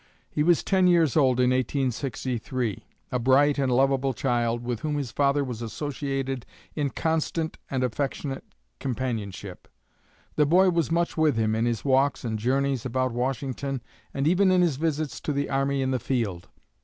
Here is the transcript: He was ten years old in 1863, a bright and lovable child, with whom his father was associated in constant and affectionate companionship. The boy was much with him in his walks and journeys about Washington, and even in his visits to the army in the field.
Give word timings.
He 0.31 0.41
was 0.41 0.63
ten 0.63 0.87
years 0.87 1.15
old 1.15 1.39
in 1.39 1.51
1863, 1.51 2.87
a 3.11 3.19
bright 3.19 3.59
and 3.59 3.71
lovable 3.71 4.15
child, 4.15 4.63
with 4.63 4.79
whom 4.79 4.97
his 4.97 5.11
father 5.11 5.43
was 5.43 5.61
associated 5.61 6.43
in 6.75 6.89
constant 6.89 7.59
and 7.69 7.83
affectionate 7.83 8.43
companionship. 8.79 9.67
The 10.37 10.47
boy 10.47 10.71
was 10.71 10.89
much 10.89 11.17
with 11.17 11.37
him 11.37 11.53
in 11.53 11.67
his 11.67 11.85
walks 11.85 12.25
and 12.25 12.39
journeys 12.39 12.83
about 12.83 13.11
Washington, 13.11 13.83
and 14.11 14.27
even 14.27 14.49
in 14.49 14.63
his 14.63 14.77
visits 14.77 15.21
to 15.21 15.31
the 15.33 15.51
army 15.51 15.83
in 15.83 15.91
the 15.91 15.99
field. 15.99 16.49